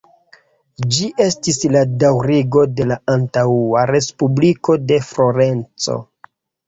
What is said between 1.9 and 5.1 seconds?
daŭrigo de la antaŭa Respubliko de